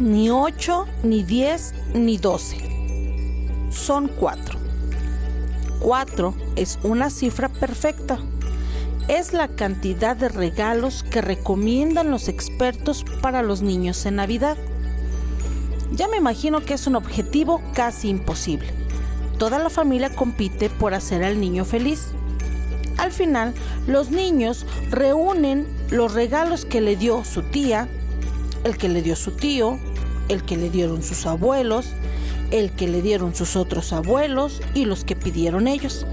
[0.00, 2.58] ni 8, ni 10, ni 12.
[3.70, 4.58] Son 4.
[5.80, 8.18] 4 es una cifra perfecta.
[9.08, 14.56] Es la cantidad de regalos que recomiendan los expertos para los niños en Navidad.
[15.92, 18.68] Ya me imagino que es un objetivo casi imposible.
[19.38, 22.08] Toda la familia compite por hacer al niño feliz.
[22.98, 23.54] Al final,
[23.86, 27.88] los niños reúnen los regalos que le dio su tía,
[28.66, 29.78] el que le dio su tío,
[30.28, 31.86] el que le dieron sus abuelos,
[32.50, 36.04] el que le dieron sus otros abuelos y los que pidieron ellos.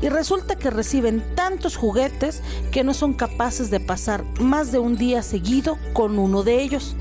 [0.00, 4.96] Y resulta que reciben tantos juguetes que no son capaces de pasar más de un
[4.96, 6.94] día seguido con uno de ellos.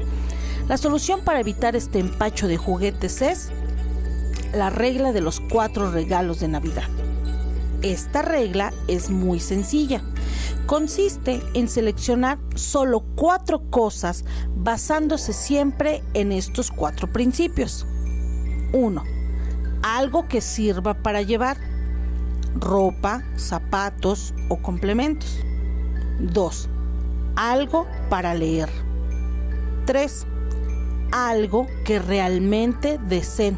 [0.68, 3.52] La solución para evitar este empacho de juguetes es
[4.52, 6.90] la regla de los cuatro regalos de Navidad.
[7.84, 10.02] Esta regla es muy sencilla.
[10.68, 14.26] Consiste en seleccionar solo cuatro cosas
[14.56, 17.88] basándose siempre en estos cuatro principios.
[18.74, 19.04] 1.
[19.82, 21.58] Algo que sirva para llevar.
[22.56, 25.40] Ropa, zapatos o complementos.
[26.20, 26.70] 2.
[27.36, 28.70] Algo para leer.
[29.86, 30.28] 3.
[31.12, 33.58] Algo que realmente deseen.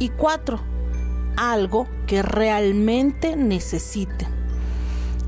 [0.00, 0.68] Y 4
[1.38, 4.37] algo que realmente necesiten.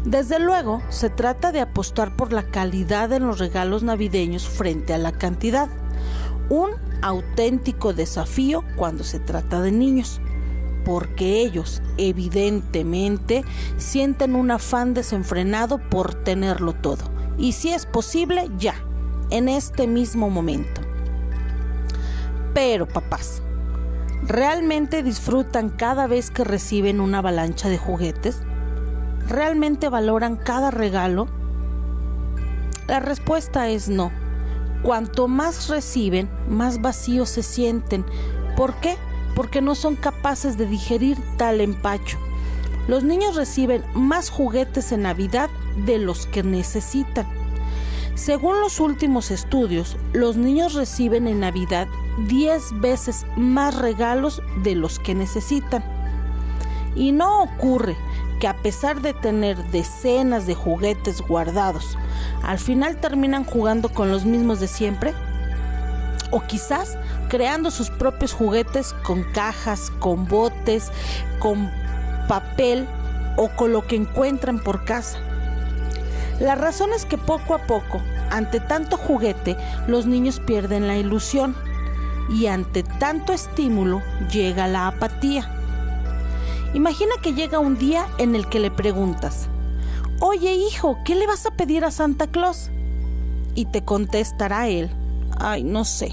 [0.05, 4.99] Desde luego, se trata de apostar por la calidad en los regalos navideños frente a
[4.99, 5.69] la cantidad.
[6.49, 6.71] Un
[7.03, 10.21] auténtico desafío cuando se trata de niños,
[10.85, 13.45] porque ellos evidentemente
[13.77, 17.05] sienten un afán desenfrenado por tenerlo todo.
[17.39, 18.75] Y si es posible, ya,
[19.29, 20.81] en este mismo momento.
[22.55, 23.43] Pero papás,
[24.23, 28.43] ¿Realmente disfrutan cada vez que reciben una avalancha de juguetes?
[29.29, 31.29] ¿Realmente valoran cada regalo?
[32.87, 34.11] La respuesta es no.
[34.83, 38.05] Cuanto más reciben, más vacíos se sienten.
[38.57, 38.97] ¿Por qué?
[39.37, 42.19] Porque no son capaces de digerir tal empacho.
[42.89, 45.51] Los niños reciben más juguetes en Navidad
[45.85, 47.27] de los que necesitan.
[48.15, 51.87] Según los últimos estudios, los niños reciben en Navidad
[52.27, 55.85] 10 veces más regalos de los que necesitan.
[56.97, 57.97] Y no ocurre
[58.41, 61.97] que a pesar de tener decenas de juguetes guardados,
[62.43, 65.13] al final terminan jugando con los mismos de siempre.
[66.33, 66.97] O quizás
[67.29, 70.91] creando sus propios juguetes con cajas, con botes,
[71.39, 71.71] con
[72.29, 72.89] papel
[73.37, 75.19] o con lo que encuentran por casa.
[76.41, 78.01] La razón es que poco a poco,
[78.31, 79.57] ante tanto juguete,
[79.87, 81.55] los niños pierden la ilusión
[82.31, 84.01] y ante tanto estímulo
[84.31, 85.60] llega la apatía.
[86.75, 89.49] Imagina que llega un día en el que le preguntas,
[90.23, 92.71] Oye hijo, ¿qué le vas a pedir a Santa Claus?
[93.55, 94.91] Y te contestará él,
[95.39, 96.13] ay, no sé.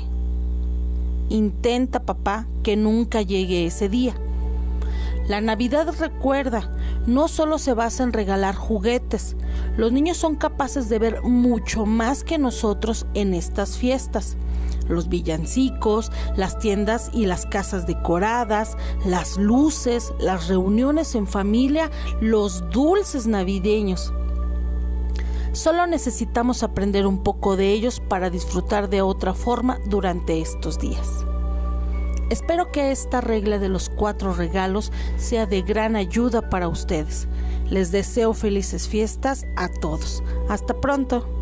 [1.28, 4.16] Intenta, papá, que nunca llegue ese día.
[5.28, 6.72] La Navidad recuerda,
[7.06, 9.35] no solo se basa en regalar juguetes,
[9.75, 14.38] los niños son capaces de ver mucho más que nosotros en estas fiestas.
[14.87, 21.89] Los villancicos, las tiendas y las casas decoradas, las luces, las reuniones en familia,
[22.21, 24.13] los dulces navideños.
[25.53, 31.25] Solo necesitamos aprender un poco de ellos para disfrutar de otra forma durante estos días.
[32.29, 37.27] Espero que esta regla de los cuatro regalos sea de gran ayuda para ustedes.
[37.69, 40.21] Les deseo felices fiestas a todos.
[40.49, 41.36] Hasta pronto.